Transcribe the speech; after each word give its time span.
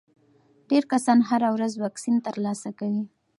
ډېر 0.69 0.83
کسان 0.91 1.19
هره 1.29 1.49
ورځ 1.55 1.73
واکسین 1.77 2.15
ترلاسه 2.27 2.69
کوي. 2.79 3.03